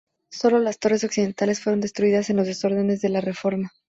[0.31, 3.71] Sólo las torres occidentales fueron destruidas en los desórdenes de la reforma.